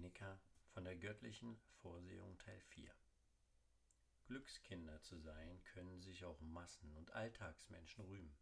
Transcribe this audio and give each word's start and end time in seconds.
Seneca 0.00 0.40
von 0.72 0.84
der 0.84 0.96
göttlichen 0.96 1.60
Vorsehung 1.82 2.38
Teil 2.38 2.58
4 2.58 2.90
Glückskinder 4.28 4.98
zu 5.02 5.18
sein 5.18 5.62
können 5.74 6.00
sich 6.00 6.24
auch 6.24 6.40
Massen 6.40 6.96
und 6.96 7.12
Alltagsmenschen 7.12 8.06
rühmen. 8.06 8.34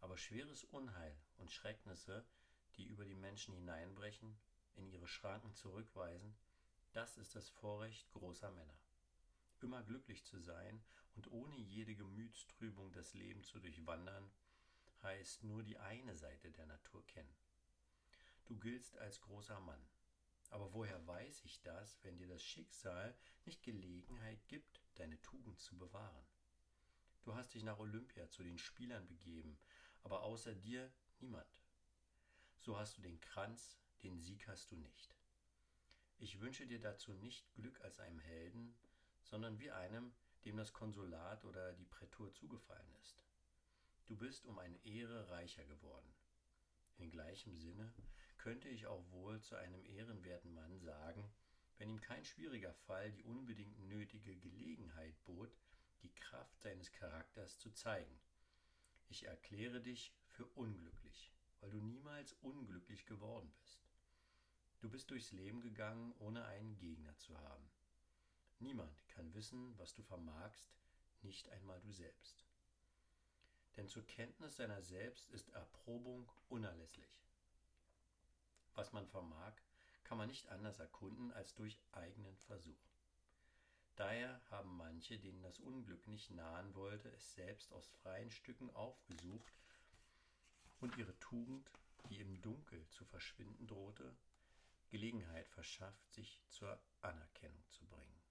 Aber 0.00 0.18
schweres 0.18 0.64
Unheil 0.64 1.16
und 1.36 1.52
Schrecknisse, 1.52 2.24
die 2.76 2.86
über 2.86 3.04
die 3.04 3.14
Menschen 3.14 3.54
hineinbrechen, 3.54 4.36
in 4.74 4.88
ihre 4.88 5.06
Schranken 5.06 5.54
zurückweisen, 5.54 6.34
das 6.92 7.18
ist 7.18 7.36
das 7.36 7.48
Vorrecht 7.50 8.10
großer 8.10 8.50
Männer. 8.50 8.80
Immer 9.60 9.84
glücklich 9.84 10.24
zu 10.24 10.40
sein 10.40 10.82
und 11.14 11.30
ohne 11.30 11.56
jede 11.56 11.94
Gemütstrübung 11.94 12.90
das 12.90 13.14
Leben 13.14 13.44
zu 13.44 13.60
durchwandern, 13.60 14.28
heißt 15.04 15.44
nur 15.44 15.62
die 15.62 15.78
eine 15.78 16.16
Seite 16.16 16.50
der 16.50 16.66
Natur 16.66 17.06
kennen. 17.06 17.36
Du 18.46 18.58
giltst 18.58 18.98
als 18.98 19.20
großer 19.20 19.60
Mann. 19.60 19.93
Aber 20.54 20.72
woher 20.72 21.04
weiß 21.04 21.42
ich 21.46 21.60
das, 21.62 21.98
wenn 22.04 22.16
dir 22.16 22.28
das 22.28 22.44
Schicksal 22.44 23.18
nicht 23.44 23.64
Gelegenheit 23.64 24.46
gibt, 24.46 24.84
deine 24.94 25.20
Tugend 25.20 25.58
zu 25.58 25.76
bewahren? 25.76 26.24
Du 27.24 27.34
hast 27.34 27.54
dich 27.54 27.64
nach 27.64 27.80
Olympia 27.80 28.30
zu 28.30 28.44
den 28.44 28.56
Spielern 28.56 29.04
begeben, 29.08 29.58
aber 30.04 30.22
außer 30.22 30.54
dir 30.54 30.92
niemand. 31.18 31.44
So 32.60 32.78
hast 32.78 32.96
du 32.96 33.02
den 33.02 33.20
Kranz, 33.20 33.80
den 34.04 34.20
Sieg 34.20 34.46
hast 34.46 34.70
du 34.70 34.76
nicht. 34.76 35.16
Ich 36.18 36.38
wünsche 36.38 36.68
dir 36.68 36.78
dazu 36.78 37.14
nicht 37.14 37.52
Glück 37.54 37.80
als 37.80 37.98
einem 37.98 38.20
Helden, 38.20 38.78
sondern 39.24 39.58
wie 39.58 39.72
einem, 39.72 40.14
dem 40.44 40.56
das 40.56 40.72
Konsulat 40.72 41.44
oder 41.44 41.72
die 41.72 41.86
Prätur 41.86 42.32
zugefallen 42.32 42.94
ist. 43.02 43.24
Du 44.06 44.16
bist 44.16 44.46
um 44.46 44.60
eine 44.60 44.78
Ehre 44.84 45.30
reicher 45.30 45.64
geworden. 45.64 46.14
In 46.98 47.10
gleichem 47.10 47.56
Sinne 47.56 47.92
könnte 48.44 48.68
ich 48.68 48.86
auch 48.86 49.02
wohl 49.10 49.40
zu 49.40 49.56
einem 49.56 49.82
ehrenwerten 49.86 50.52
Mann 50.52 50.78
sagen, 50.78 51.32
wenn 51.78 51.88
ihm 51.88 52.02
kein 52.02 52.26
schwieriger 52.26 52.74
Fall 52.74 53.10
die 53.10 53.24
unbedingt 53.24 53.78
nötige 53.88 54.36
Gelegenheit 54.36 55.16
bot, 55.24 55.56
die 56.02 56.12
Kraft 56.12 56.60
seines 56.60 56.92
Charakters 56.92 57.58
zu 57.58 57.70
zeigen. 57.70 58.20
Ich 59.08 59.24
erkläre 59.24 59.80
dich 59.80 60.12
für 60.26 60.44
unglücklich, 60.44 61.32
weil 61.60 61.70
du 61.70 61.78
niemals 61.78 62.34
unglücklich 62.42 63.06
geworden 63.06 63.50
bist. 63.62 63.82
Du 64.80 64.90
bist 64.90 65.10
durchs 65.10 65.32
Leben 65.32 65.62
gegangen, 65.62 66.12
ohne 66.18 66.44
einen 66.44 66.76
Gegner 66.76 67.16
zu 67.16 67.38
haben. 67.38 67.70
Niemand 68.58 69.08
kann 69.08 69.32
wissen, 69.32 69.72
was 69.78 69.94
du 69.94 70.02
vermagst, 70.02 70.68
nicht 71.22 71.48
einmal 71.48 71.80
du 71.80 71.90
selbst 71.92 72.44
denn 73.76 73.88
zur 73.88 74.06
Kenntnis 74.06 74.56
seiner 74.56 74.82
selbst 74.82 75.30
ist 75.30 75.48
Erprobung 75.50 76.30
unerlässlich. 76.48 77.13
Was 78.74 78.92
man 78.92 79.06
vermag, 79.06 79.52
kann 80.04 80.18
man 80.18 80.28
nicht 80.28 80.48
anders 80.48 80.78
erkunden 80.78 81.32
als 81.32 81.54
durch 81.54 81.78
eigenen 81.92 82.36
Versuch. 82.38 82.94
Daher 83.96 84.40
haben 84.50 84.76
manche, 84.76 85.18
denen 85.18 85.42
das 85.42 85.60
Unglück 85.60 86.06
nicht 86.08 86.30
nahen 86.30 86.74
wollte, 86.74 87.08
es 87.10 87.34
selbst 87.34 87.72
aus 87.72 87.86
freien 88.02 88.30
Stücken 88.30 88.70
aufgesucht 88.74 89.54
und 90.80 90.96
ihre 90.96 91.16
Tugend, 91.20 91.70
die 92.10 92.20
im 92.20 92.42
Dunkel 92.42 92.86
zu 92.88 93.04
verschwinden 93.04 93.66
drohte, 93.66 94.16
Gelegenheit 94.90 95.48
verschafft, 95.48 96.12
sich 96.12 96.40
zur 96.48 96.78
Anerkennung 97.00 97.64
zu 97.70 97.86
bringen. 97.86 98.22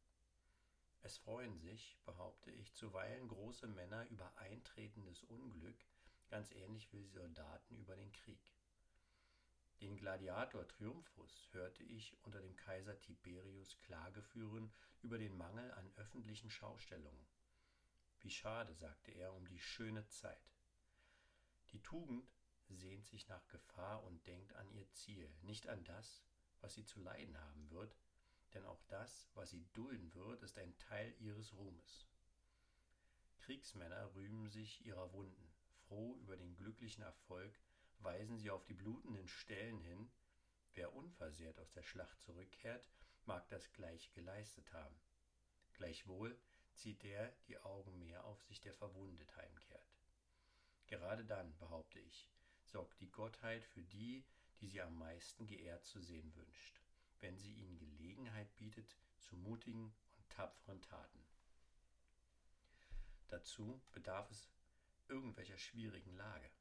Es 1.02 1.18
freuen 1.18 1.58
sich, 1.60 1.98
behaupte 2.06 2.52
ich, 2.52 2.74
zuweilen 2.74 3.28
große 3.28 3.68
Männer 3.68 4.08
über 4.10 4.32
eintretendes 4.38 5.24
Unglück, 5.24 5.78
ganz 6.30 6.52
ähnlich 6.52 6.92
wie 6.94 7.06
Soldaten 7.08 7.76
über 7.76 7.96
den 7.96 8.12
Krieg. 8.12 8.40
Den 9.84 9.98
Gladiator 9.98 10.66
Triumphus 10.66 11.50
hörte 11.52 11.84
ich 11.84 12.16
unter 12.24 12.40
dem 12.40 12.56
Kaiser 12.56 12.98
Tiberius 13.02 13.78
Klage 13.80 14.22
führen 14.22 14.72
über 15.02 15.18
den 15.18 15.36
Mangel 15.36 15.70
an 15.72 15.92
öffentlichen 15.98 16.50
Schaustellungen. 16.50 17.28
Wie 18.22 18.30
schade, 18.30 18.74
sagte 18.76 19.12
er, 19.12 19.34
um 19.34 19.46
die 19.46 19.60
schöne 19.60 20.08
Zeit. 20.08 20.54
Die 21.74 21.82
Tugend 21.82 22.32
sehnt 22.70 23.06
sich 23.06 23.28
nach 23.28 23.46
Gefahr 23.50 24.06
und 24.06 24.26
denkt 24.26 24.54
an 24.54 24.72
ihr 24.72 24.90
Ziel, 24.94 25.30
nicht 25.42 25.68
an 25.68 25.84
das, 25.84 26.24
was 26.62 26.76
sie 26.76 26.86
zu 26.86 27.02
leiden 27.02 27.38
haben 27.38 27.70
wird, 27.70 27.98
denn 28.54 28.64
auch 28.64 28.82
das, 28.88 29.28
was 29.34 29.50
sie 29.50 29.68
dulden 29.74 30.14
wird, 30.14 30.44
ist 30.44 30.58
ein 30.58 30.78
Teil 30.78 31.14
ihres 31.20 31.52
Ruhmes. 31.56 32.08
Kriegsmänner 33.40 34.16
rühmen 34.16 34.48
sich 34.48 34.86
ihrer 34.86 35.12
Wunden, 35.12 35.54
froh 35.74 36.16
über 36.22 36.38
den 36.38 36.56
glücklichen 36.56 37.04
Erfolg, 37.04 37.60
weisen 38.04 38.38
sie 38.38 38.50
auf 38.50 38.66
die 38.66 38.74
blutenden 38.74 39.28
Stellen 39.28 39.80
hin, 39.80 40.12
wer 40.74 40.94
unversehrt 40.94 41.60
aus 41.60 41.72
der 41.72 41.84
Schlacht 41.84 42.22
zurückkehrt, 42.22 42.90
mag 43.26 43.48
das 43.50 43.72
gleiche 43.74 44.12
geleistet 44.12 44.72
haben. 44.74 45.00
Gleichwohl 45.74 46.38
zieht 46.74 47.04
der 47.04 47.32
die 47.48 47.58
Augen 47.60 48.00
mehr 48.00 48.24
auf 48.26 48.42
sich, 48.44 48.60
der 48.60 48.74
verwundet 48.74 49.36
heimkehrt. 49.36 49.96
Gerade 50.88 51.26
dann, 51.26 51.56
behaupte 51.58 52.00
ich, 52.00 52.28
sorgt 52.66 53.00
die 53.00 53.12
Gottheit 53.12 53.64
für 53.64 53.84
die, 53.84 54.26
die 54.60 54.68
sie 54.68 54.82
am 54.82 54.98
meisten 54.98 55.48
geehrt 55.48 55.86
zu 55.86 56.02
sehen 56.02 56.36
wünscht 56.36 56.84
wenn 57.24 57.40
sie 57.40 57.54
ihnen 57.54 57.80
Gelegenheit 57.80 58.54
bietet 58.58 58.98
zu 59.18 59.38
mutigen 59.38 59.96
und 60.18 60.30
tapferen 60.30 60.82
Taten. 60.82 61.26
Dazu 63.30 63.82
bedarf 63.94 64.30
es 64.30 64.50
irgendwelcher 65.08 65.58
schwierigen 65.58 66.16
Lage. 66.18 66.52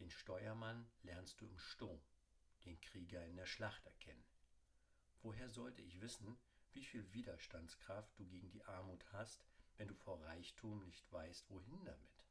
Den 0.00 0.10
Steuermann 0.10 0.88
lernst 1.02 1.40
du 1.40 1.46
im 1.46 1.58
Sturm, 1.58 2.00
den 2.64 2.80
Krieger 2.80 3.24
in 3.26 3.36
der 3.36 3.46
Schlacht 3.46 3.84
erkennen. 3.86 4.24
Woher 5.22 5.48
sollte 5.48 5.82
ich 5.82 6.00
wissen, 6.00 6.38
wie 6.72 6.84
viel 6.84 7.12
Widerstandskraft 7.12 8.18
du 8.18 8.26
gegen 8.26 8.50
die 8.50 8.64
Armut 8.64 9.04
hast, 9.12 9.44
wenn 9.76 9.88
du 9.88 9.94
vor 9.94 10.22
Reichtum 10.24 10.82
nicht 10.84 11.10
weißt, 11.12 11.50
wohin 11.50 11.84
damit? 11.84 12.24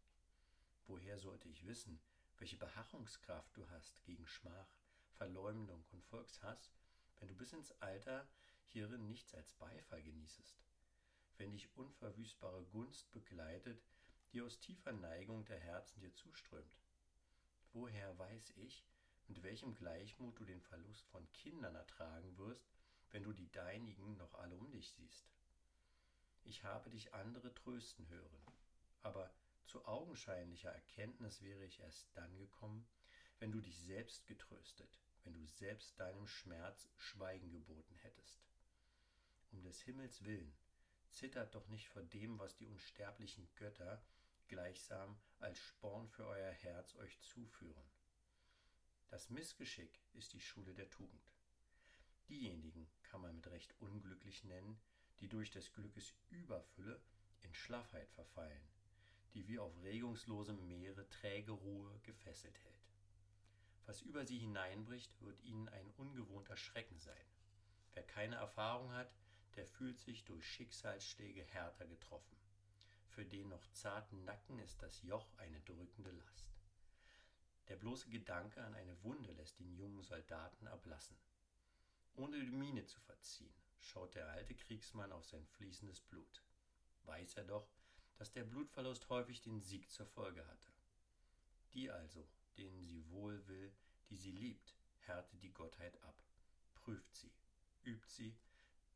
Woher 0.87 1.19
sollte 1.19 1.47
ich 1.47 1.65
wissen, 1.65 2.01
welche 2.37 2.57
Beharrungskraft 2.57 3.55
du 3.55 3.69
hast 3.69 4.03
gegen 4.03 4.27
Schmach, 4.27 4.75
Verleumdung 5.11 5.85
und 5.91 6.03
Volkshass, 6.05 6.71
wenn 7.19 7.27
du 7.27 7.35
bis 7.35 7.53
ins 7.53 7.71
Alter 7.81 8.27
hierin 8.65 9.07
nichts 9.07 9.33
als 9.35 9.53
Beifall 9.53 10.01
genießest, 10.01 10.57
wenn 11.37 11.51
dich 11.51 11.75
unverwüstbare 11.77 12.65
Gunst 12.65 13.11
begleitet, 13.11 13.83
die 14.33 14.41
aus 14.41 14.59
tiefer 14.59 14.91
Neigung 14.91 15.45
der 15.45 15.59
Herzen 15.59 15.99
dir 15.99 16.13
zuströmt. 16.13 16.77
Woher 17.73 18.17
weiß 18.17 18.51
ich, 18.57 18.85
mit 19.27 19.43
welchem 19.43 19.75
Gleichmut 19.75 20.37
du 20.37 20.45
den 20.45 20.61
Verlust 20.61 21.07
von 21.07 21.31
Kindern 21.31 21.75
ertragen 21.75 22.37
wirst, 22.37 22.69
wenn 23.11 23.23
du 23.23 23.31
die 23.31 23.49
deinigen 23.51 24.17
noch 24.17 24.33
alle 24.35 24.57
um 24.57 24.69
dich 24.71 24.89
siehst? 24.91 25.31
Ich 26.43 26.63
habe 26.63 26.89
dich 26.89 27.13
andere 27.13 27.53
trösten 27.53 28.09
hören, 28.09 28.45
aber 29.03 29.33
zu 29.65 29.85
augenscheinlicher 29.85 30.71
Erkenntnis 30.71 31.41
wäre 31.41 31.63
ich 31.63 31.79
erst 31.79 32.09
dann 32.15 32.37
gekommen, 32.37 32.85
wenn 33.39 33.53
du 33.53 33.61
dich 33.61 33.79
selbst 33.79 34.27
getröstet, 34.27 34.99
wenn 35.23 35.33
du 35.33 35.45
selbst 35.45 35.97
deinem 35.97 36.27
Schmerz 36.27 36.89
Schweigen 36.97 37.51
geboten 37.51 37.95
hättest. 37.95 38.43
Um 39.51 39.61
des 39.63 39.81
Himmels 39.81 40.25
willen, 40.25 40.53
zittert 41.09 41.55
doch 41.55 41.67
nicht 41.67 41.87
vor 41.87 42.03
dem, 42.03 42.37
was 42.37 42.55
die 42.57 42.67
unsterblichen 42.67 43.47
Götter 43.55 44.03
gleichsam 44.51 45.17
als 45.39 45.57
Sporn 45.59 46.09
für 46.09 46.27
euer 46.27 46.51
Herz 46.51 46.93
euch 46.97 47.17
zuführen. 47.21 47.89
Das 49.07 49.29
Missgeschick 49.29 49.97
ist 50.11 50.33
die 50.33 50.41
Schule 50.41 50.73
der 50.73 50.89
Tugend. 50.89 51.31
Diejenigen 52.27 52.91
kann 53.03 53.21
man 53.21 53.33
mit 53.33 53.47
Recht 53.47 53.73
unglücklich 53.79 54.43
nennen, 54.43 54.77
die 55.21 55.29
durch 55.29 55.51
des 55.51 55.71
Glückes 55.71 56.13
Überfülle 56.31 57.01
in 57.43 57.53
Schlaffheit 57.53 58.11
verfallen, 58.11 58.67
die 59.33 59.47
wie 59.47 59.57
auf 59.57 59.73
regungslosem 59.83 60.67
Meere 60.67 61.07
träge 61.07 61.53
Ruhe 61.53 61.97
gefesselt 62.03 62.59
hält. 62.65 62.91
Was 63.85 64.01
über 64.01 64.25
sie 64.25 64.39
hineinbricht, 64.39 65.21
wird 65.21 65.41
ihnen 65.43 65.69
ein 65.69 65.89
ungewohnter 65.91 66.57
Schrecken 66.57 66.99
sein. 66.99 67.25
Wer 67.93 68.03
keine 68.03 68.35
Erfahrung 68.35 68.91
hat, 68.91 69.15
der 69.55 69.65
fühlt 69.65 69.99
sich 69.99 70.25
durch 70.25 70.45
Schicksalsschläge 70.45 71.45
härter 71.45 71.87
getroffen. 71.87 72.40
Den 73.31 73.47
noch 73.47 73.65
zarten 73.71 74.25
Nacken 74.25 74.59
ist 74.59 74.81
das 74.81 75.01
Joch 75.03 75.33
eine 75.37 75.61
drückende 75.61 76.11
Last. 76.11 76.51
Der 77.69 77.77
bloße 77.77 78.09
Gedanke 78.09 78.61
an 78.61 78.75
eine 78.75 79.01
Wunde 79.03 79.31
lässt 79.31 79.57
den 79.59 79.73
jungen 79.73 80.03
Soldaten 80.03 80.67
erblassen. 80.67 81.17
Ohne 82.15 82.39
die 82.41 82.51
Miene 82.51 82.85
zu 82.85 82.99
verziehen, 82.99 83.53
schaut 83.79 84.15
der 84.15 84.27
alte 84.27 84.53
Kriegsmann 84.53 85.13
auf 85.13 85.25
sein 85.25 85.45
fließendes 85.45 86.01
Blut. 86.01 86.43
Weiß 87.03 87.35
er 87.35 87.45
doch, 87.45 87.69
dass 88.15 88.31
der 88.31 88.43
Blutverlust 88.43 89.07
häufig 89.09 89.41
den 89.41 89.61
Sieg 89.61 89.89
zur 89.89 90.05
Folge 90.07 90.45
hatte. 90.45 90.71
Die 91.73 91.89
also, 91.89 92.27
denen 92.57 92.83
sie 92.83 93.09
wohl 93.11 93.47
will, 93.47 93.73
die 94.09 94.17
sie 94.17 94.31
liebt, 94.31 94.75
härtet 95.05 95.41
die 95.41 95.53
Gottheit 95.53 96.01
ab, 96.03 96.21
prüft 96.75 97.15
sie, 97.15 97.31
übt 97.83 98.09
sie, 98.09 98.35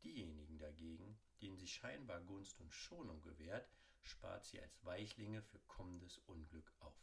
diejenigen 0.03 0.59
dagegen, 0.59 1.17
denen 1.41 1.57
sie 1.57 1.67
scheinbar 1.67 2.19
Gunst 2.21 2.59
und 2.59 2.73
Schonung 2.73 3.21
gewährt, 3.21 3.69
spart 4.07 4.45
sie 4.45 4.61
als 4.61 4.83
Weichlinge 4.85 5.41
für 5.41 5.59
kommendes 5.67 6.17
Unglück 6.19 6.71
auf. 6.79 6.97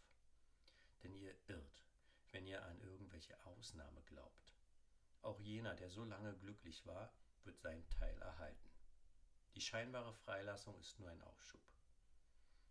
Denn 1.02 1.14
ihr 1.16 1.34
irrt, 1.48 1.84
wenn 2.30 2.46
ihr 2.46 2.64
an 2.64 2.80
irgendwelche 2.80 3.36
Ausnahme 3.46 4.02
glaubt. 4.02 4.54
Auch 5.22 5.40
jener, 5.40 5.74
der 5.74 5.90
so 5.90 6.04
lange 6.04 6.34
glücklich 6.34 6.86
war, 6.86 7.12
wird 7.44 7.58
seinen 7.58 7.88
Teil 7.90 8.16
erhalten. 8.18 8.70
Die 9.54 9.60
scheinbare 9.60 10.14
Freilassung 10.14 10.78
ist 10.80 10.98
nur 10.98 11.10
ein 11.10 11.22
Aufschub. 11.22 11.60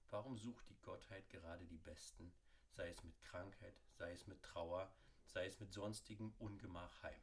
Warum 0.10 0.38
sucht 0.38 0.68
die 0.70 0.82
Gottheit 0.82 1.30
gerade 1.30 1.66
die 1.68 1.78
Besten, 1.78 2.34
sei 2.72 2.90
es 2.90 3.04
mit 3.04 3.22
Krankheit, 3.22 3.80
sei 3.92 4.12
es 4.12 4.28
mit 4.28 4.42
Trauer, 4.42 4.94
sei 5.26 5.46
es 5.46 5.60
mit 5.60 5.72
sonstigem 5.72 6.34
Ungemach 6.40 7.04
heim? 7.04 7.22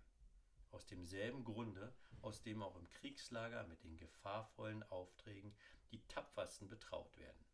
Aus 0.71 0.87
demselben 0.87 1.45
Grunde, 1.45 1.95
aus 2.23 2.43
dem 2.43 2.63
auch 2.63 2.77
im 2.77 2.89
Kriegslager 2.91 3.65
mit 3.65 3.83
den 3.85 3.97
gefahrvollen 3.97 4.83
Aufträgen 4.85 5.55
die 5.90 6.06
tapfersten 6.08 6.69
betraut 6.69 7.17
werden. 7.17 7.44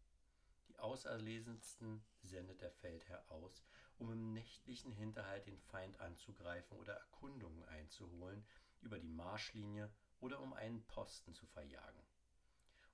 Die 0.68 0.78
Auserlesensten 0.78 2.04
sendet 2.22 2.60
der 2.60 2.70
Feldherr 2.70 3.24
aus, 3.30 3.64
um 3.98 4.10
im 4.10 4.32
nächtlichen 4.32 4.92
Hinterhalt 4.92 5.46
den 5.46 5.58
Feind 5.58 6.00
anzugreifen 6.00 6.76
oder 6.78 6.94
Erkundungen 6.94 7.64
einzuholen 7.64 8.44
über 8.80 8.98
die 8.98 9.08
Marschlinie 9.08 9.90
oder 10.20 10.40
um 10.40 10.52
einen 10.52 10.84
Posten 10.86 11.34
zu 11.34 11.46
verjagen. 11.46 12.02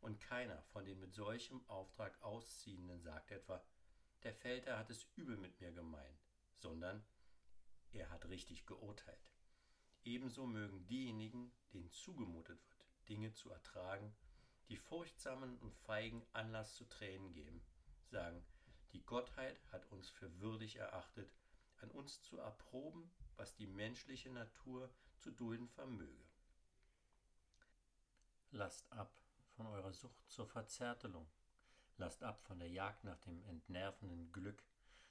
Und 0.00 0.20
keiner 0.20 0.62
von 0.64 0.84
den 0.84 0.98
mit 0.98 1.14
solchem 1.14 1.66
Auftrag 1.69 2.20
Ausziehenden 2.22 3.00
sagt 3.00 3.31
etwa, 3.31 3.62
der 4.22 4.34
Feldherr 4.34 4.78
hat 4.78 4.90
es 4.90 5.06
übel 5.16 5.37
mit 5.37 5.60
mir 5.60 5.72
gemeint, 5.72 6.20
sondern 6.56 7.04
er 7.92 8.10
hat 8.10 8.26
richtig 8.26 8.66
geurteilt. 8.66 9.31
Ebenso 10.04 10.46
mögen 10.46 10.87
diejenigen, 10.87 11.52
denen 11.72 11.90
zugemutet 11.90 12.58
wird, 12.70 12.81
Dinge 13.08 13.32
zu 13.32 13.50
ertragen, 13.50 14.14
die 14.70 14.76
furchtsamen 14.76 15.58
und 15.58 15.75
feigen 15.75 16.25
Anlass 16.32 16.76
zu 16.76 16.84
Tränen 16.84 17.32
geben, 17.32 17.61
sagen, 18.06 18.43
die 18.93 19.05
Gottheit 19.05 19.61
hat 19.72 19.84
uns 19.90 20.08
für 20.08 20.40
würdig 20.40 20.76
erachtet, 20.76 21.34
an 21.81 21.90
uns 21.90 22.22
zu 22.22 22.38
erproben, 22.38 23.11
was 23.37 23.55
die 23.56 23.67
menschliche 23.67 24.31
Natur 24.31 24.88
zu 25.19 25.32
dulden 25.32 25.69
vermöge. 25.69 26.25
Lasst 28.52 28.90
ab 28.93 29.12
von 29.56 29.67
eurer 29.67 29.93
Sucht 29.93 30.28
zur 30.31 30.46
Verzärtelung, 30.46 31.28
lasst 31.96 32.23
ab 32.23 32.40
von 32.43 32.58
der 32.61 32.70
Jagd 32.70 33.02
nach 33.02 33.19
dem 33.19 33.43
entnervenden 33.44 34.32
Glück, 34.32 34.64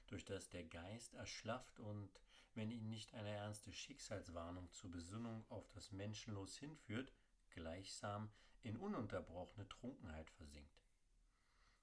durch 0.06 0.24
das 0.24 0.48
der 0.48 0.64
Geist 0.64 1.14
erschlafft 1.14 1.78
und, 1.80 2.10
wenn 2.54 2.70
ihn 2.70 2.88
nicht 2.88 3.14
eine 3.14 3.30
ernste 3.30 3.72
Schicksalswarnung 3.72 4.72
zur 4.72 4.90
Besinnung 4.90 5.44
auf 5.50 5.68
das 5.68 5.92
Menschenlos 5.92 6.56
hinführt, 6.56 7.12
gleichsam 7.50 8.32
in 8.62 8.76
ununterbrochene 8.76 9.68
Trunkenheit 9.68 10.30
versinkt. 10.30 10.80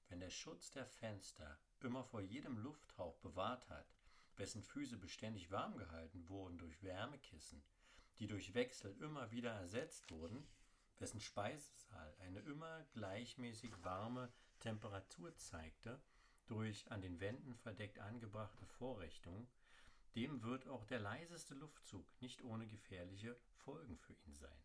Wenn 0.10 0.20
der 0.20 0.30
Schutz 0.30 0.72
der 0.72 0.86
Fenster 0.86 1.60
immer 1.82 2.04
vor 2.04 2.22
jedem 2.22 2.58
Lufthauch 2.58 3.18
bewahrt 3.18 3.70
hat, 3.70 3.94
wessen 4.38 4.64
Füße 4.64 4.98
beständig 4.98 5.52
warm 5.52 5.78
gehalten 5.78 6.28
wurden 6.30 6.58
durch 6.58 6.82
Wärmekissen, 6.84 7.64
die 8.20 8.28
durch 8.28 8.54
Wechsel 8.54 8.96
immer 9.02 9.32
wieder 9.32 9.52
ersetzt 9.52 10.10
wurden, 10.12 10.48
wessen 11.00 11.20
Speisesaal 11.20 12.16
eine 12.20 12.40
immer 12.42 12.84
gleichmäßig 12.94 13.72
warme 13.84 14.32
Temperatur 14.60 15.36
zeigte, 15.38 16.00
durch 16.48 16.90
an 16.92 17.02
den 17.02 17.20
Wänden 17.20 17.56
verdeckt 17.56 18.00
angebrachte 18.00 18.66
Vorrichtungen, 18.66 19.48
dem 20.16 20.42
wird 20.42 20.68
auch 20.68 20.86
der 20.86 21.00
leiseste 21.00 21.54
Luftzug 21.54 22.06
nicht 22.22 22.42
ohne 22.44 22.66
gefährliche 22.66 23.36
Folgen 23.58 23.98
für 23.98 24.14
ihn 24.14 24.34
sein. 24.34 24.64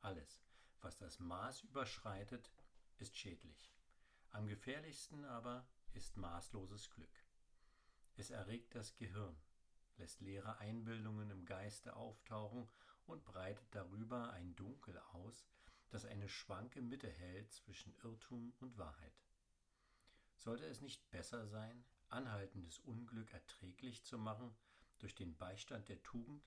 Alles, 0.00 0.42
was 0.82 0.96
das 0.96 1.18
Maß 1.18 1.62
überschreitet, 1.62 2.50
ist 2.98 3.16
schädlich. 3.16 3.72
Am 4.30 4.46
gefährlichsten 4.46 5.24
aber 5.24 5.66
ist 5.92 6.16
maßloses 6.16 6.90
Glück. 6.90 7.24
Es 8.16 8.30
erregt 8.30 8.74
das 8.74 8.94
Gehirn, 8.96 9.36
lässt 9.96 10.20
leere 10.20 10.58
Einbildungen 10.58 11.30
im 11.30 11.44
Geiste 11.44 11.96
auftauchen 11.96 12.68
und 13.06 13.24
breitet 13.24 13.66
darüber 13.74 14.30
ein 14.32 14.54
Dunkel 14.56 14.98
aus, 15.12 15.46
das 15.90 16.04
eine 16.04 16.28
schwanke 16.28 16.82
Mitte 16.82 17.08
hält 17.08 17.50
zwischen 17.52 17.94
Irrtum 18.02 18.52
und 18.60 18.76
Wahrheit. 18.76 19.24
Sollte 20.36 20.66
es 20.66 20.80
nicht 20.80 21.10
besser 21.10 21.46
sein, 21.46 21.84
anhaltendes 22.08 22.78
Unglück 22.80 23.32
erträglich 23.32 24.04
zu 24.04 24.18
machen 24.18 24.54
durch 24.98 25.14
den 25.14 25.36
Beistand 25.36 25.88
der 25.88 26.02
Tugend, 26.02 26.44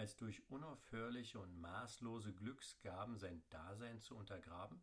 als 0.00 0.16
durch 0.16 0.42
unaufhörliche 0.48 1.38
und 1.38 1.60
maßlose 1.60 2.32
Glücksgaben 2.32 3.18
sein 3.18 3.42
Dasein 3.50 4.00
zu 4.00 4.16
untergraben? 4.16 4.80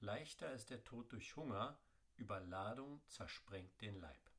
Leichter 0.00 0.52
ist 0.52 0.70
der 0.70 0.82
Tod 0.82 1.12
durch 1.12 1.36
Hunger, 1.36 1.78
Überladung 2.16 3.00
zersprengt 3.06 3.80
den 3.80 4.00
Leib. 4.00 4.30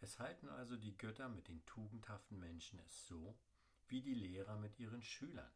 Es 0.00 0.18
halten 0.18 0.50
also 0.50 0.76
die 0.76 0.94
Götter 0.98 1.30
mit 1.30 1.48
den 1.48 1.64
tugendhaften 1.64 2.38
Menschen 2.38 2.78
es 2.80 3.06
so, 3.06 3.38
wie 3.88 4.02
die 4.02 4.12
Lehrer 4.12 4.58
mit 4.58 4.78
ihren 4.78 5.02
Schülern. 5.02 5.54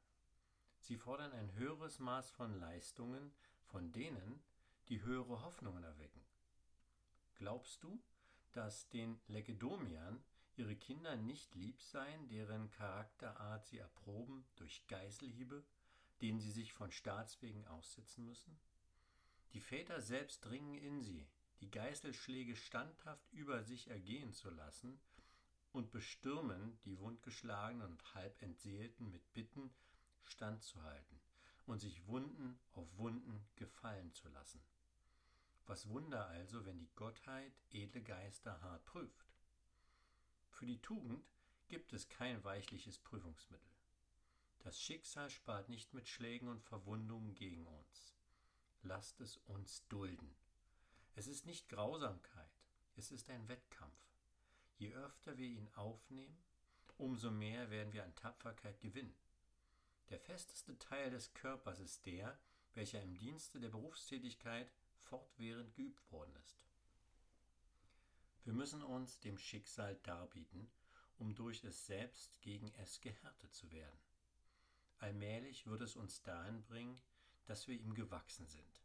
Sie 0.78 0.96
fordern 0.96 1.32
ein 1.32 1.52
höheres 1.52 1.98
Maß 1.98 2.30
von 2.30 2.58
Leistungen 2.58 3.30
von 3.66 3.92
denen, 3.92 4.42
die 4.88 5.02
höhere 5.02 5.42
Hoffnungen 5.42 5.84
erwecken. 5.84 6.24
Glaubst 7.34 7.82
du, 7.82 8.02
dass 8.52 8.88
den 8.88 9.20
Lekedomiern 9.26 10.24
ihre 10.58 10.76
Kinder 10.76 11.16
nicht 11.16 11.54
lieb 11.54 11.80
seien, 11.82 12.28
deren 12.28 12.70
Charakterart 12.70 13.66
sie 13.66 13.78
erproben 13.78 14.44
durch 14.56 14.86
Geißelhiebe, 14.88 15.64
denen 16.20 16.40
sie 16.40 16.50
sich 16.50 16.72
von 16.72 16.90
Staatswegen 16.90 17.66
aussetzen 17.68 18.24
müssen? 18.24 18.58
Die 19.52 19.60
Väter 19.60 20.00
selbst 20.00 20.44
dringen 20.44 20.74
in 20.74 21.00
sie, 21.00 21.26
die 21.60 21.70
Geißelschläge 21.70 22.56
standhaft 22.56 23.32
über 23.32 23.62
sich 23.62 23.88
ergehen 23.88 24.32
zu 24.32 24.50
lassen 24.50 25.00
und 25.72 25.90
bestürmen 25.90 26.78
die 26.84 26.98
wundgeschlagenen 26.98 27.86
und 27.86 28.14
halb 28.14 28.40
entseelten 28.42 29.10
mit 29.10 29.32
Bitten 29.32 29.70
standzuhalten 30.24 31.20
und 31.66 31.78
sich 31.78 32.06
Wunden 32.06 32.58
auf 32.72 32.86
Wunden 32.96 33.46
gefallen 33.56 34.12
zu 34.12 34.28
lassen. 34.28 34.60
Was 35.66 35.88
Wunder 35.88 36.26
also, 36.28 36.64
wenn 36.64 36.78
die 36.78 36.90
Gottheit 36.94 37.52
edle 37.70 38.02
Geister 38.02 38.60
hart 38.62 38.84
prüft? 38.86 39.27
Für 40.58 40.66
die 40.66 40.82
Tugend 40.82 41.24
gibt 41.68 41.92
es 41.92 42.08
kein 42.08 42.42
weichliches 42.42 42.98
Prüfungsmittel. 42.98 43.70
Das 44.58 44.82
Schicksal 44.82 45.30
spart 45.30 45.68
nicht 45.68 45.94
mit 45.94 46.08
Schlägen 46.08 46.48
und 46.48 46.64
Verwundungen 46.64 47.36
gegen 47.36 47.64
uns. 47.68 48.16
Lasst 48.82 49.20
es 49.20 49.36
uns 49.46 49.86
dulden. 49.86 50.34
Es 51.14 51.28
ist 51.28 51.46
nicht 51.46 51.68
Grausamkeit, 51.68 52.50
es 52.96 53.12
ist 53.12 53.30
ein 53.30 53.46
Wettkampf. 53.46 54.04
Je 54.78 54.92
öfter 54.94 55.38
wir 55.38 55.46
ihn 55.46 55.68
aufnehmen, 55.74 56.42
umso 56.96 57.30
mehr 57.30 57.70
werden 57.70 57.92
wir 57.92 58.02
an 58.02 58.16
Tapferkeit 58.16 58.80
gewinnen. 58.80 59.14
Der 60.08 60.18
festeste 60.18 60.76
Teil 60.76 61.10
des 61.10 61.34
Körpers 61.34 61.78
ist 61.78 62.04
der, 62.04 62.36
welcher 62.74 63.00
im 63.00 63.16
Dienste 63.16 63.60
der 63.60 63.68
Berufstätigkeit 63.68 64.72
fortwährend 64.96 65.72
geübt 65.76 66.10
worden 66.10 66.34
ist. 66.42 66.67
Wir 68.48 68.54
müssen 68.54 68.82
uns 68.82 69.20
dem 69.20 69.36
Schicksal 69.36 69.96
darbieten, 70.04 70.70
um 71.18 71.34
durch 71.34 71.62
es 71.64 71.84
selbst 71.84 72.40
gegen 72.40 72.72
es 72.76 73.02
gehärtet 73.02 73.52
zu 73.52 73.70
werden. 73.70 74.00
Allmählich 75.00 75.66
wird 75.66 75.82
es 75.82 75.96
uns 75.96 76.22
dahin 76.22 76.62
bringen, 76.62 76.98
dass 77.44 77.68
wir 77.68 77.78
ihm 77.78 77.92
gewachsen 77.92 78.46
sind. 78.46 78.80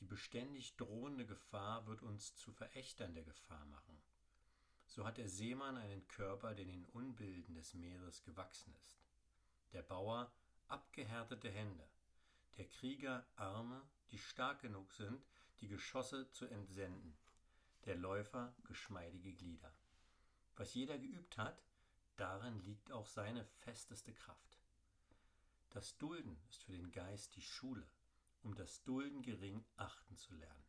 Die 0.00 0.04
beständig 0.04 0.76
drohende 0.76 1.24
Gefahr 1.24 1.86
wird 1.86 2.02
uns 2.02 2.34
zu 2.36 2.52
Verächtern 2.52 3.14
der 3.14 3.24
Gefahr 3.24 3.64
machen. 3.64 3.98
So 4.84 5.06
hat 5.06 5.16
der 5.16 5.30
Seemann 5.30 5.78
einen 5.78 6.06
Körper, 6.06 6.54
der 6.54 6.66
den 6.66 6.84
Unbilden 6.84 7.54
des 7.54 7.72
Meeres 7.72 8.22
gewachsen 8.22 8.74
ist. 8.82 9.00
Der 9.72 9.80
Bauer 9.80 10.30
abgehärtete 10.68 11.50
Hände. 11.50 11.88
Der 12.58 12.66
Krieger 12.68 13.26
Arme, 13.36 13.80
die 14.10 14.18
stark 14.18 14.60
genug 14.60 14.92
sind, 14.92 15.24
die 15.60 15.68
Geschosse 15.68 16.30
zu 16.32 16.44
entsenden 16.44 17.16
der 17.86 17.96
Läufer 17.96 18.54
geschmeidige 18.64 19.32
Glieder. 19.32 19.72
Was 20.56 20.74
jeder 20.74 20.98
geübt 20.98 21.38
hat, 21.38 21.64
darin 22.16 22.58
liegt 22.60 22.92
auch 22.92 23.06
seine 23.06 23.44
festeste 23.44 24.12
Kraft. 24.12 24.60
Das 25.70 25.96
Dulden 25.96 26.38
ist 26.50 26.64
für 26.64 26.72
den 26.72 26.90
Geist 26.90 27.36
die 27.36 27.42
Schule, 27.42 27.86
um 28.42 28.54
das 28.54 28.82
Dulden 28.82 29.22
gering 29.22 29.64
achten 29.76 30.16
zu 30.16 30.34
lernen. 30.34 30.64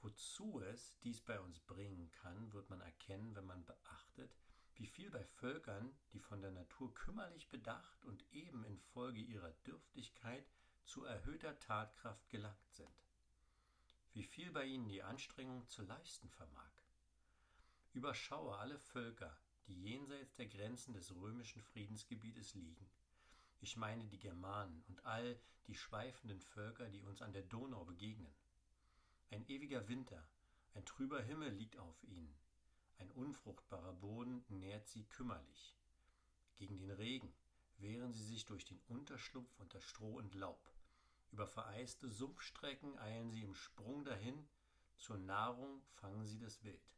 Wozu 0.00 0.60
es 0.60 0.98
dies 1.00 1.20
bei 1.20 1.38
uns 1.38 1.60
bringen 1.60 2.10
kann, 2.10 2.52
wird 2.52 2.68
man 2.70 2.80
erkennen, 2.80 3.36
wenn 3.36 3.46
man 3.46 3.64
beachtet, 3.64 4.34
wie 4.74 4.86
viel 4.86 5.10
bei 5.10 5.24
Völkern, 5.24 5.96
die 6.12 6.18
von 6.18 6.40
der 6.40 6.50
Natur 6.50 6.92
kümmerlich 6.94 7.48
bedacht 7.48 8.04
und 8.04 8.24
eben 8.32 8.64
infolge 8.64 9.20
ihrer 9.20 9.52
Dürftigkeit 9.66 10.50
zu 10.82 11.04
erhöhter 11.04 11.56
Tatkraft 11.60 12.28
gelangt 12.30 12.72
sind 12.72 13.02
wie 14.14 14.22
viel 14.22 14.50
bei 14.50 14.64
ihnen 14.64 14.88
die 14.88 15.02
Anstrengung 15.02 15.66
zu 15.68 15.82
leisten 15.82 16.28
vermag. 16.28 16.70
Überschaue 17.94 18.56
alle 18.58 18.78
Völker, 18.78 19.36
die 19.66 19.80
jenseits 19.82 20.34
der 20.34 20.46
Grenzen 20.46 20.92
des 20.92 21.14
römischen 21.14 21.62
Friedensgebietes 21.62 22.54
liegen. 22.54 22.90
Ich 23.60 23.76
meine 23.76 24.06
die 24.06 24.18
Germanen 24.18 24.82
und 24.88 25.04
all 25.06 25.38
die 25.66 25.74
schweifenden 25.74 26.40
Völker, 26.40 26.88
die 26.88 27.02
uns 27.02 27.22
an 27.22 27.32
der 27.32 27.42
Donau 27.42 27.84
begegnen. 27.84 28.34
Ein 29.30 29.46
ewiger 29.48 29.88
Winter, 29.88 30.26
ein 30.74 30.84
trüber 30.84 31.22
Himmel 31.22 31.50
liegt 31.50 31.78
auf 31.78 32.02
ihnen, 32.02 32.36
ein 32.98 33.10
unfruchtbarer 33.12 33.94
Boden 33.94 34.44
nährt 34.48 34.86
sie 34.86 35.04
kümmerlich. 35.04 35.76
Gegen 36.56 36.78
den 36.78 36.90
Regen 36.90 37.34
wehren 37.78 38.12
sie 38.12 38.24
sich 38.24 38.44
durch 38.44 38.64
den 38.64 38.80
Unterschlupf 38.88 39.58
unter 39.58 39.80
Stroh 39.80 40.16
und 40.16 40.34
Laub. 40.34 40.71
Über 41.32 41.46
vereiste 41.46 42.10
Sumpfstrecken 42.10 42.98
eilen 42.98 43.30
sie 43.30 43.42
im 43.42 43.54
Sprung 43.54 44.04
dahin, 44.04 44.46
zur 44.98 45.16
Nahrung 45.16 45.82
fangen 45.94 46.26
sie 46.26 46.38
das 46.38 46.62
Wild. 46.62 46.92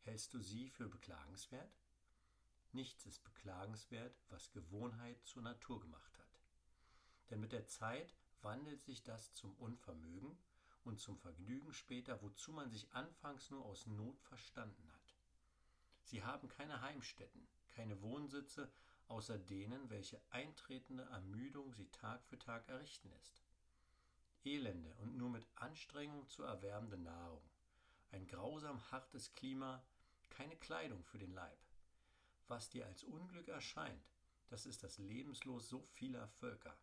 Hältst 0.00 0.34
du 0.34 0.40
sie 0.40 0.68
für 0.68 0.88
beklagenswert? 0.88 1.72
Nichts 2.72 3.06
ist 3.06 3.22
beklagenswert, 3.22 4.20
was 4.28 4.50
Gewohnheit 4.50 5.24
zur 5.24 5.42
Natur 5.42 5.80
gemacht 5.80 6.18
hat. 6.18 6.40
Denn 7.30 7.38
mit 7.38 7.52
der 7.52 7.68
Zeit 7.68 8.16
wandelt 8.42 8.82
sich 8.82 9.04
das 9.04 9.32
zum 9.34 9.54
Unvermögen 9.54 10.36
und 10.82 10.98
zum 10.98 11.16
Vergnügen 11.16 11.72
später, 11.72 12.20
wozu 12.22 12.52
man 12.52 12.70
sich 12.70 12.92
anfangs 12.92 13.50
nur 13.50 13.64
aus 13.64 13.86
Not 13.86 14.20
verstanden 14.22 14.90
hat. 14.92 15.14
Sie 16.02 16.24
haben 16.24 16.48
keine 16.48 16.80
Heimstätten, 16.80 17.46
keine 17.68 18.02
Wohnsitze, 18.02 18.68
außer 19.06 19.38
denen, 19.38 19.90
welche 19.90 20.20
eintretende 20.30 21.04
Ermüdung 21.04 21.72
sie 21.72 21.88
Tag 21.90 22.24
für 22.26 22.38
Tag 22.38 22.68
errichten 22.68 23.08
lässt. 23.10 23.44
Elende 24.44 24.94
und 24.96 25.16
nur 25.16 25.28
mit 25.28 25.46
Anstrengung 25.54 26.26
zu 26.28 26.42
erwerbende 26.42 26.96
Nahrung, 26.96 27.42
ein 28.10 28.26
grausam 28.26 28.80
hartes 28.90 29.32
Klima, 29.34 29.84
keine 30.30 30.56
Kleidung 30.56 31.04
für 31.04 31.18
den 31.18 31.32
Leib. 31.32 31.58
Was 32.48 32.70
dir 32.70 32.86
als 32.86 33.04
Unglück 33.04 33.48
erscheint, 33.48 34.08
das 34.48 34.66
ist 34.66 34.82
das 34.82 34.98
Lebenslos 34.98 35.68
so 35.68 35.82
vieler 35.82 36.26
Völker. 36.28 36.76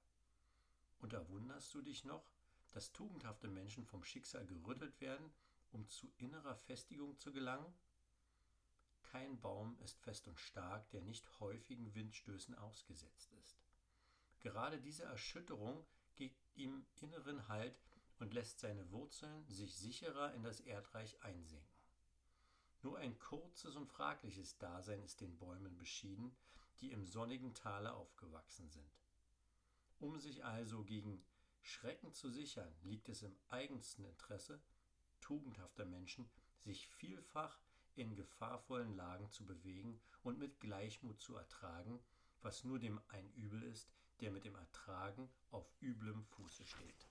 Und 1.00 1.14
da 1.14 1.28
wunderst 1.30 1.74
du 1.74 1.82
dich 1.82 2.06
noch, 2.06 2.32
dass 2.72 2.94
tugendhafte 2.94 3.48
Menschen 3.48 3.86
vom 3.86 4.04
Schicksal 4.04 4.46
gerüttelt 4.46 5.00
werden, 5.02 5.34
um 5.72 5.88
zu 5.88 6.12
innerer 6.18 6.56
Festigung 6.56 7.18
zu 7.18 7.32
gelangen? 7.32 7.74
Kein 9.02 9.40
Baum 9.40 9.78
ist 9.80 10.00
fest 10.00 10.28
und 10.28 10.40
stark, 10.40 10.90
der 10.92 11.02
nicht 11.02 11.40
häufigen 11.40 11.94
Windstößen 11.96 12.56
ausgesetzt 12.56 13.32
ist. 13.42 13.58
Gerade 14.40 14.80
diese 14.80 15.04
Erschütterung 15.04 15.86
ihm 16.58 16.86
inneren 17.02 17.48
Halt 17.48 17.80
und 18.20 18.34
lässt 18.34 18.60
seine 18.60 18.92
Wurzeln 18.92 19.48
sich 19.48 19.76
sicherer 19.76 20.34
in 20.34 20.44
das 20.44 20.60
Erdreich 20.60 21.22
einsinken. 21.24 21.78
Nur 22.82 22.98
ein 22.98 23.18
kurzes 23.20 23.76
und 23.76 23.88
fragliches 23.88 24.58
Dasein 24.58 25.02
ist 25.04 25.22
den 25.22 25.38
Bäumen 25.38 25.78
beschieden, 25.78 26.36
die 26.80 26.92
im 26.92 27.06
sonnigen 27.06 27.54
Tale 27.54 27.94
aufgewachsen 27.94 28.70
sind. 28.70 28.92
Um 30.00 30.20
sich 30.20 30.46
also 30.46 30.84
gegen 30.84 31.24
Schrecken 31.62 32.14
zu 32.14 32.30
sichern, 32.30 32.74
liegt 32.84 33.10
es 33.10 33.24
im 33.24 33.36
eigensten 33.50 34.06
Interesse 34.06 34.62
tugendhafter 35.22 35.86
Menschen, 35.86 36.30
sich 36.60 36.88
vielfach 36.88 37.60
in 37.96 38.16
gefahrvollen 38.16 38.96
Lagen 38.96 39.30
zu 39.32 39.46
bewegen 39.46 40.00
und 40.22 40.38
mit 40.38 40.60
Gleichmut 40.60 41.20
zu 41.20 41.36
ertragen, 41.36 42.00
was 42.42 42.64
nur 42.64 42.80
dem 42.80 43.02
ein 43.10 43.30
Übel 43.34 43.64
ist, 43.64 43.92
der 44.22 44.32
mit 44.32 44.46
dem 44.46 44.56
Ertragen 44.56 45.30
auf 45.52 45.66
üblem 45.82 46.24
Fuße 46.26 46.66
steht. 46.66 47.08